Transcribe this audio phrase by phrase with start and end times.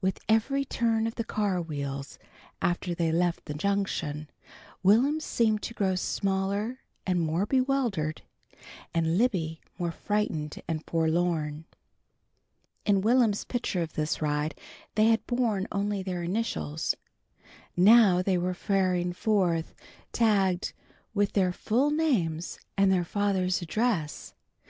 [0.00, 2.18] With every turn of the car wheels
[2.60, 4.28] after they left the Junction,
[4.82, 8.22] Will'm seemed to grow smaller and more bewildered,
[8.92, 11.66] and Libby more frightened and forlorn.
[12.84, 14.58] In Will'm's picture of this ride
[14.96, 16.96] they had borne only their initials.
[17.76, 19.76] Now they were faring forth
[20.10, 20.72] tagged
[21.14, 24.34] with their full names and their father's address.